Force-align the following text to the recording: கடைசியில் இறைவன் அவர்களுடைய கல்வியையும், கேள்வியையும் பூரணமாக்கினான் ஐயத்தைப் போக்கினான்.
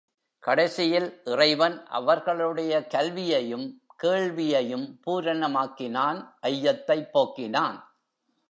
கடைசியில் 0.39 1.21
இறைவன் 1.25 1.85
அவர்களுடைய 1.85 2.87
கல்வியையும், 2.87 3.81
கேள்வியையும் 3.95 4.99
பூரணமாக்கினான் 5.07 6.33
ஐயத்தைப் 6.41 7.09
போக்கினான். 7.11 7.77